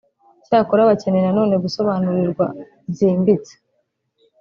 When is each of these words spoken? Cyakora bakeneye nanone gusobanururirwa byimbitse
Cyakora 0.45 0.89
bakeneye 0.89 1.23
nanone 1.25 1.55
gusobanururirwa 1.63 2.45
byimbitse 2.91 3.53